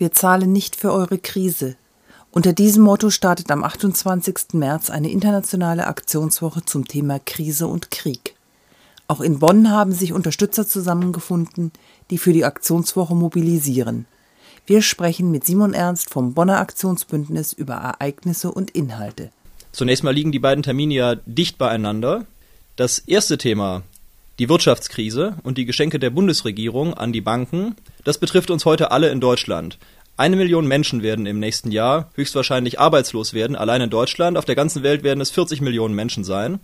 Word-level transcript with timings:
Wir 0.00 0.12
zahlen 0.12 0.50
nicht 0.50 0.76
für 0.76 0.92
eure 0.94 1.18
Krise. 1.18 1.76
Unter 2.30 2.54
diesem 2.54 2.84
Motto 2.84 3.10
startet 3.10 3.50
am 3.50 3.62
28. 3.62 4.54
März 4.54 4.88
eine 4.88 5.10
internationale 5.10 5.86
Aktionswoche 5.86 6.64
zum 6.64 6.88
Thema 6.88 7.18
Krise 7.18 7.66
und 7.66 7.90
Krieg. 7.90 8.34
Auch 9.08 9.20
in 9.20 9.40
Bonn 9.40 9.70
haben 9.70 9.92
sich 9.92 10.14
Unterstützer 10.14 10.66
zusammengefunden, 10.66 11.70
die 12.08 12.16
für 12.16 12.32
die 12.32 12.46
Aktionswoche 12.46 13.14
mobilisieren. 13.14 14.06
Wir 14.64 14.80
sprechen 14.80 15.30
mit 15.30 15.44
Simon 15.44 15.74
Ernst 15.74 16.08
vom 16.08 16.32
Bonner 16.32 16.60
Aktionsbündnis 16.60 17.52
über 17.52 17.74
Ereignisse 17.74 18.50
und 18.52 18.70
Inhalte. 18.70 19.30
Zunächst 19.70 20.02
mal 20.02 20.14
liegen 20.14 20.32
die 20.32 20.38
beiden 20.38 20.62
Termine 20.62 20.94
ja 20.94 21.14
dicht 21.26 21.58
beieinander. 21.58 22.24
Das 22.76 23.00
erste 23.00 23.36
Thema, 23.36 23.82
die 24.38 24.48
Wirtschaftskrise 24.48 25.36
und 25.42 25.58
die 25.58 25.66
Geschenke 25.66 25.98
der 25.98 26.10
Bundesregierung 26.10 26.94
an 26.94 27.12
die 27.12 27.20
Banken, 27.20 27.76
das 28.04 28.18
betrifft 28.18 28.50
uns 28.50 28.64
heute 28.64 28.90
alle 28.90 29.10
in 29.10 29.20
Deutschland. 29.20 29.78
Eine 30.16 30.36
Million 30.36 30.66
Menschen 30.66 31.02
werden 31.02 31.26
im 31.26 31.38
nächsten 31.38 31.72
Jahr 31.72 32.10
höchstwahrscheinlich 32.14 32.78
arbeitslos 32.78 33.32
werden, 33.32 33.56
allein 33.56 33.80
in 33.80 33.90
Deutschland. 33.90 34.36
Auf 34.36 34.44
der 34.44 34.54
ganzen 34.54 34.82
Welt 34.82 35.02
werden 35.02 35.20
es 35.20 35.30
40 35.30 35.62
Millionen 35.62 35.94
Menschen 35.94 36.24
sein. 36.24 36.60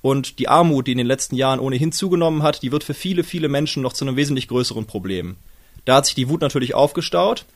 Und 0.00 0.38
die 0.38 0.48
Armut, 0.48 0.86
die 0.86 0.92
in 0.92 0.98
den 0.98 1.06
letzten 1.06 1.36
Jahren 1.36 1.60
ohnehin 1.60 1.92
zugenommen 1.92 2.42
hat, 2.42 2.62
die 2.62 2.72
wird 2.72 2.84
für 2.84 2.94
viele, 2.94 3.24
viele 3.24 3.48
Menschen 3.48 3.82
noch 3.82 3.92
zu 3.92 4.04
einem 4.04 4.16
wesentlich 4.16 4.48
größeren 4.48 4.86
Problem. 4.86 5.36
Da 5.84 5.96
hat 5.96 6.06
sich 6.06 6.14
die 6.14 6.28
Wut 6.28 6.40
natürlich 6.40 6.74
aufgestaut. 6.74 7.46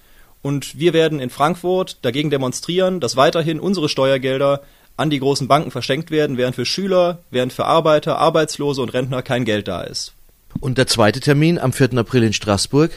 Und 0.42 0.78
wir 0.78 0.92
werden 0.92 1.20
in 1.20 1.30
Frankfurt 1.30 1.98
dagegen 2.02 2.30
demonstrieren, 2.30 2.98
dass 2.98 3.16
weiterhin 3.16 3.60
unsere 3.60 3.88
Steuergelder 3.88 4.62
an 4.96 5.10
die 5.10 5.20
großen 5.20 5.48
Banken 5.48 5.70
verschenkt 5.70 6.10
werden, 6.10 6.36
während 6.36 6.54
für 6.54 6.66
Schüler, 6.66 7.18
während 7.30 7.52
für 7.52 7.64
Arbeiter, 7.64 8.18
Arbeitslose 8.18 8.82
und 8.82 8.90
Rentner 8.90 9.22
kein 9.22 9.44
Geld 9.44 9.68
da 9.68 9.82
ist. 9.82 10.12
Und 10.60 10.78
der 10.78 10.86
zweite 10.86 11.20
Termin 11.20 11.58
am 11.58 11.72
4. 11.72 11.96
April 11.96 12.24
in 12.24 12.32
Straßburg? 12.32 12.92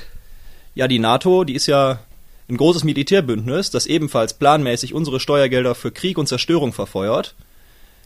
Ja, 0.75 0.87
die 0.87 0.99
NATO, 0.99 1.45
die 1.45 1.55
ist 1.55 1.67
ja 1.67 1.99
ein 2.49 2.57
großes 2.57 2.83
Militärbündnis, 2.83 3.71
das 3.71 3.85
ebenfalls 3.85 4.33
planmäßig 4.33 4.93
unsere 4.93 5.19
Steuergelder 5.19 5.73
für 5.73 5.91
Krieg 5.91 6.17
und 6.17 6.27
Zerstörung 6.27 6.73
verfeuert. 6.73 7.33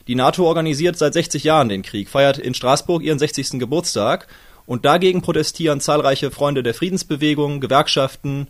Die 0.07 0.15
NATO 0.15 0.45
organisiert 0.45 0.97
seit 0.97 1.13
60 1.13 1.43
Jahren 1.43 1.69
den 1.69 1.83
Krieg, 1.83 2.09
feiert 2.09 2.37
in 2.37 2.53
Straßburg 2.53 3.03
ihren 3.03 3.19
60. 3.19 3.59
Geburtstag 3.59 4.27
und 4.65 4.85
dagegen 4.85 5.21
protestieren 5.21 5.81
zahlreiche 5.81 6.31
Freunde 6.31 6.63
der 6.63 6.73
Friedensbewegung, 6.73 7.59
Gewerkschaften 7.59 8.47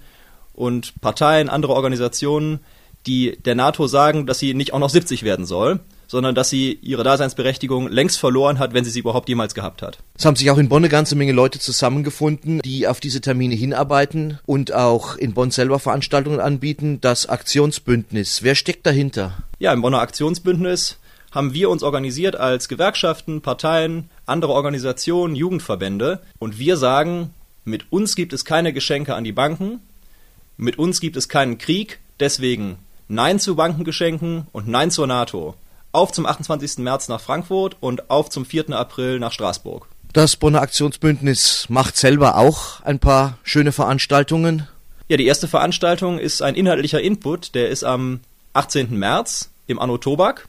und 0.53 0.99
Parteien, 1.01 1.49
andere 1.49 1.73
Organisationen, 1.73 2.59
die 3.07 3.37
der 3.43 3.55
NATO 3.55 3.87
sagen, 3.87 4.25
dass 4.25 4.39
sie 4.39 4.53
nicht 4.53 4.73
auch 4.73 4.79
noch 4.79 4.89
70 4.89 5.23
werden 5.23 5.45
soll, 5.45 5.79
sondern 6.09 6.33
dass 6.33 6.49
sie 6.49 6.79
ihre 6.81 7.03
Daseinsberechtigung 7.03 7.87
längst 7.87 8.17
verloren 8.17 8.57
hat, 8.57 8.73
wenn 8.73 8.83
sie 8.83 8.89
sie 8.89 8.99
überhaupt 8.99 9.29
jemals 9.29 9.53
gehabt 9.53 9.83
hat. 9.83 9.99
Es 10.17 10.25
haben 10.25 10.35
sich 10.35 10.49
auch 10.49 10.57
in 10.57 10.67
Bonn 10.67 10.81
eine 10.81 10.89
ganze 10.89 11.15
Menge 11.15 11.33
Leute 11.33 11.59
zusammengefunden, 11.59 12.61
die 12.61 12.87
auf 12.87 12.99
diese 12.99 13.21
Termine 13.21 13.53
hinarbeiten 13.53 14.39
und 14.47 14.73
auch 14.73 15.15
in 15.15 15.35
Bonn 15.35 15.51
selber 15.51 15.77
Veranstaltungen 15.77 16.39
anbieten. 16.39 16.99
Das 16.99 17.27
Aktionsbündnis, 17.27 18.41
wer 18.41 18.55
steckt 18.55 18.87
dahinter? 18.87 19.43
Ja, 19.59 19.71
im 19.71 19.83
Bonner 19.83 19.99
Aktionsbündnis 19.99 20.97
haben 21.31 21.53
wir 21.53 21.69
uns 21.69 21.83
organisiert 21.83 22.35
als 22.35 22.67
Gewerkschaften, 22.67 23.41
Parteien, 23.41 24.09
andere 24.25 24.53
Organisationen, 24.53 25.35
Jugendverbände 25.35 26.21
und 26.39 26.57
wir 26.57 26.75
sagen, 26.75 27.35
mit 27.65 27.91
uns 27.91 28.15
gibt 28.15 28.33
es 28.33 28.45
keine 28.45 28.73
Geschenke 28.73 29.13
an 29.13 29.23
die 29.23 29.31
Banken, 29.31 29.79
mit 30.57 30.79
uns 30.79 30.99
gibt 30.99 31.17
es 31.17 31.29
keinen 31.29 31.59
Krieg, 31.59 31.99
deswegen 32.19 32.77
Nein 33.11 33.39
zu 33.39 33.55
Bankengeschenken 33.55 34.45
und 34.51 34.67
Nein 34.67 34.91
zur 34.91 35.07
NATO. 35.07 35.55
Auf 35.91 36.11
zum 36.11 36.27
28. 36.27 36.77
März 36.77 37.07
nach 37.07 37.19
Frankfurt 37.19 37.75
und 37.79 38.11
auf 38.11 38.29
zum 38.29 38.45
4. 38.45 38.69
April 38.69 39.17
nach 39.17 39.31
Straßburg. 39.31 39.87
Das 40.13 40.35
Bonner 40.35 40.61
Aktionsbündnis 40.61 41.65
macht 41.69 41.97
selber 41.97 42.37
auch 42.37 42.81
ein 42.81 42.99
paar 42.99 43.39
schöne 43.41 43.71
Veranstaltungen. 43.71 44.67
Ja, 45.07 45.17
die 45.17 45.25
erste 45.25 45.47
Veranstaltung 45.47 46.19
ist 46.19 46.43
ein 46.43 46.53
inhaltlicher 46.53 47.01
Input, 47.01 47.55
der 47.55 47.69
ist 47.69 47.83
am 47.83 48.19
18. 48.53 48.91
März 48.91 49.49
im 49.65 49.79
Anno 49.79 49.97
Tobak. 49.97 50.47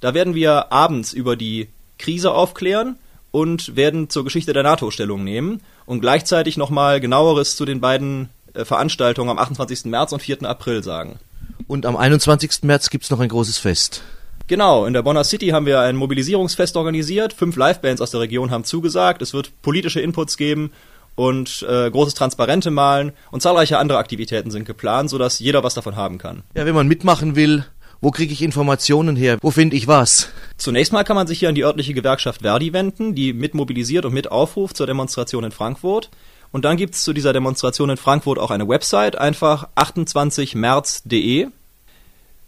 Da 0.00 0.12
werden 0.12 0.34
wir 0.34 0.72
abends 0.72 1.14
über 1.14 1.36
die 1.36 1.68
Krise 1.98 2.32
aufklären 2.32 2.96
und 3.30 3.76
werden 3.76 4.10
zur 4.10 4.24
Geschichte 4.24 4.52
der 4.52 4.62
NATO 4.62 4.90
Stellung 4.90 5.24
nehmen 5.24 5.62
und 5.86 6.00
gleichzeitig 6.00 6.58
nochmal 6.58 7.00
genaueres 7.00 7.56
zu 7.56 7.64
den 7.64 7.80
beiden 7.80 8.28
äh, 8.52 8.66
Veranstaltungen 8.66 9.30
am 9.30 9.38
28. 9.38 9.86
März 9.86 10.12
und 10.12 10.20
4. 10.20 10.42
April 10.42 10.82
sagen. 10.82 11.18
Und 11.66 11.86
am 11.86 11.96
21. 11.96 12.62
März 12.62 12.90
gibt's 12.90 13.10
noch 13.10 13.20
ein 13.20 13.28
großes 13.28 13.58
Fest. 13.58 14.02
Genau, 14.46 14.84
in 14.84 14.92
der 14.92 15.02
Bonner 15.02 15.24
City 15.24 15.48
haben 15.48 15.64
wir 15.64 15.80
ein 15.80 15.96
Mobilisierungsfest 15.96 16.76
organisiert. 16.76 17.32
Fünf 17.32 17.56
Livebands 17.56 18.02
aus 18.02 18.10
der 18.10 18.20
Region 18.20 18.50
haben 18.50 18.64
zugesagt. 18.64 19.22
Es 19.22 19.32
wird 19.32 19.62
politische 19.62 20.00
Inputs 20.00 20.36
geben 20.36 20.70
und 21.14 21.64
äh, 21.68 21.90
großes 21.90 22.14
Transparente 22.14 22.70
malen 22.70 23.12
und 23.30 23.40
zahlreiche 23.40 23.78
andere 23.78 23.98
Aktivitäten 23.98 24.50
sind 24.50 24.66
geplant, 24.66 25.08
sodass 25.10 25.38
jeder 25.38 25.62
was 25.62 25.74
davon 25.74 25.96
haben 25.96 26.18
kann. 26.18 26.42
Ja, 26.54 26.66
wenn 26.66 26.74
man 26.74 26.88
mitmachen 26.88 27.36
will, 27.36 27.64
wo 28.00 28.10
kriege 28.10 28.34
ich 28.34 28.42
Informationen 28.42 29.16
her? 29.16 29.38
Wo 29.40 29.50
finde 29.50 29.76
ich 29.76 29.86
was? 29.86 30.28
Zunächst 30.58 30.92
mal 30.92 31.04
kann 31.04 31.16
man 31.16 31.26
sich 31.26 31.38
hier 31.38 31.48
an 31.48 31.54
die 31.54 31.64
örtliche 31.64 31.94
Gewerkschaft 31.94 32.42
Verdi 32.42 32.74
wenden, 32.74 33.14
die 33.14 33.32
mit 33.32 33.54
mobilisiert 33.54 34.04
und 34.04 34.12
mit 34.12 34.30
aufruft 34.30 34.76
zur 34.76 34.86
Demonstration 34.86 35.44
in 35.44 35.52
Frankfurt. 35.52 36.10
Und 36.54 36.64
dann 36.64 36.76
gibt 36.76 36.94
es 36.94 37.02
zu 37.02 37.12
dieser 37.12 37.32
Demonstration 37.32 37.90
in 37.90 37.96
Frankfurt 37.96 38.38
auch 38.38 38.52
eine 38.52 38.68
Website, 38.68 39.18
einfach 39.18 39.66
28märz.de. 39.74 41.48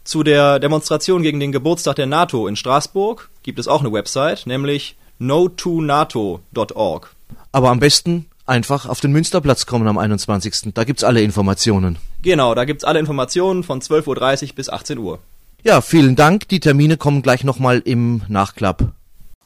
Zu 0.04 0.22
der 0.22 0.60
Demonstration 0.60 1.24
gegen 1.24 1.40
den 1.40 1.50
Geburtstag 1.50 1.96
der 1.96 2.06
NATO 2.06 2.46
in 2.46 2.54
Straßburg 2.54 3.28
gibt 3.42 3.58
es 3.58 3.66
auch 3.66 3.80
eine 3.80 3.92
Website, 3.92 4.46
nämlich 4.46 4.94
no2nato.org. 5.20 7.16
Aber 7.50 7.70
am 7.70 7.80
besten 7.80 8.26
einfach 8.46 8.86
auf 8.86 9.00
den 9.00 9.10
Münsterplatz 9.10 9.66
kommen 9.66 9.88
am 9.88 9.98
21. 9.98 10.72
Da 10.72 10.84
gibt's 10.84 11.02
alle 11.02 11.22
Informationen. 11.22 11.98
Genau, 12.22 12.54
da 12.54 12.64
gibt's 12.64 12.84
alle 12.84 13.00
Informationen 13.00 13.64
von 13.64 13.80
12.30 13.80 14.50
Uhr 14.50 14.54
bis 14.54 14.68
18 14.68 14.98
Uhr. 14.98 15.18
Ja, 15.64 15.80
vielen 15.80 16.14
Dank. 16.14 16.46
Die 16.46 16.60
Termine 16.60 16.96
kommen 16.96 17.22
gleich 17.22 17.42
nochmal 17.42 17.82
im 17.84 18.22
Nachklapp. 18.28 18.92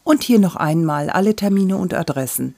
Und 0.05 0.23
hier 0.23 0.39
noch 0.39 0.57
einmal 0.57 1.09
alle 1.09 1.35
Termine 1.35 1.79
und 1.79 1.95
Adressen. 1.95 2.55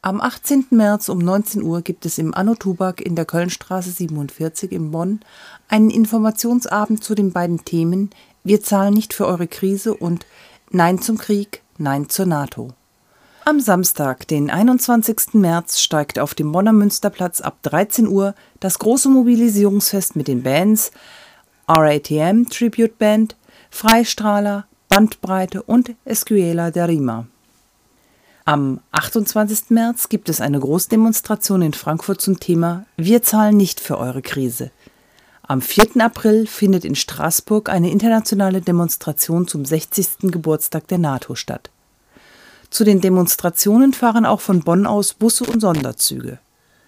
Am 0.00 0.20
18. 0.20 0.66
März 0.70 1.08
um 1.08 1.18
19 1.18 1.60
Uhr 1.60 1.82
gibt 1.82 2.06
es 2.06 2.18
im 2.18 2.32
Anno 2.32 2.54
Tubak 2.54 3.00
in 3.00 3.16
der 3.16 3.24
Kölnstraße 3.24 3.90
47 3.90 4.70
in 4.70 4.92
Bonn 4.92 5.18
einen 5.66 5.90
Informationsabend 5.90 7.02
zu 7.02 7.16
den 7.16 7.32
beiden 7.32 7.64
Themen 7.64 8.10
Wir 8.44 8.62
zahlen 8.62 8.94
nicht 8.94 9.12
für 9.12 9.26
eure 9.26 9.48
Krise 9.48 9.94
und 9.94 10.24
Nein 10.70 11.02
zum 11.02 11.18
Krieg, 11.18 11.62
Nein 11.78 12.08
zur 12.08 12.26
NATO. 12.26 12.68
Am 13.44 13.58
Samstag, 13.58 14.28
den 14.28 14.50
21. 14.50 15.34
März, 15.34 15.80
steigt 15.80 16.20
auf 16.20 16.36
dem 16.36 16.52
Bonner 16.52 16.72
Münsterplatz 16.72 17.40
ab 17.40 17.58
13 17.62 18.06
Uhr 18.06 18.36
das 18.60 18.78
große 18.78 19.08
Mobilisierungsfest 19.08 20.14
mit 20.14 20.28
den 20.28 20.44
Bands 20.44 20.92
RATM 21.66 22.44
Tribute 22.48 22.96
Band, 22.98 23.36
Freistrahler, 23.68 24.68
Bandbreite 24.88 25.60
und 25.64 25.96
Escuela 26.04 26.70
de 26.70 26.84
Rima. 26.84 27.26
Am 28.48 28.80
28. 28.92 29.68
März 29.68 30.08
gibt 30.08 30.30
es 30.30 30.40
eine 30.40 30.58
Großdemonstration 30.58 31.60
in 31.60 31.74
Frankfurt 31.74 32.22
zum 32.22 32.40
Thema 32.40 32.86
Wir 32.96 33.22
zahlen 33.22 33.58
nicht 33.58 33.78
für 33.78 33.98
eure 33.98 34.22
Krise. 34.22 34.70
Am 35.42 35.60
4. 35.60 36.02
April 36.02 36.46
findet 36.46 36.86
in 36.86 36.94
Straßburg 36.94 37.68
eine 37.68 37.90
internationale 37.90 38.62
Demonstration 38.62 39.46
zum 39.46 39.66
60. 39.66 40.32
Geburtstag 40.32 40.88
der 40.88 40.96
NATO 40.96 41.34
statt. 41.34 41.68
Zu 42.70 42.84
den 42.84 43.02
Demonstrationen 43.02 43.92
fahren 43.92 44.24
auch 44.24 44.40
von 44.40 44.60
Bonn 44.60 44.86
aus 44.86 45.12
Busse 45.12 45.44
und 45.44 45.60
Sonderzüge. 45.60 46.38